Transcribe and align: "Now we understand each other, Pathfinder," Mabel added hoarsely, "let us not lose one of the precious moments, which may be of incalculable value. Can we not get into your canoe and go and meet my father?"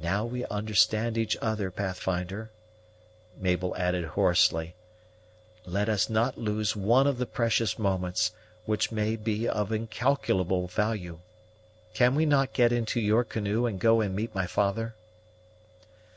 "Now 0.00 0.24
we 0.24 0.44
understand 0.44 1.18
each 1.18 1.36
other, 1.42 1.72
Pathfinder," 1.72 2.52
Mabel 3.36 3.74
added 3.76 4.04
hoarsely, 4.04 4.76
"let 5.66 5.88
us 5.88 6.08
not 6.08 6.38
lose 6.38 6.76
one 6.76 7.08
of 7.08 7.18
the 7.18 7.26
precious 7.26 7.76
moments, 7.76 8.30
which 8.66 8.92
may 8.92 9.16
be 9.16 9.48
of 9.48 9.72
incalculable 9.72 10.68
value. 10.68 11.18
Can 11.92 12.14
we 12.14 12.24
not 12.24 12.52
get 12.52 12.70
into 12.70 13.00
your 13.00 13.24
canoe 13.24 13.66
and 13.66 13.80
go 13.80 14.00
and 14.00 14.14
meet 14.14 14.32
my 14.32 14.46
father?" 14.46 14.94